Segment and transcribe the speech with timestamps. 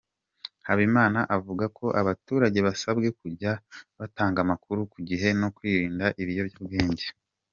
[0.67, 3.51] Habimana avuga ko abaturage basabwe kujya
[3.99, 7.07] batanga amakuru ku gihe no kwirinda ibiyobyabwenge.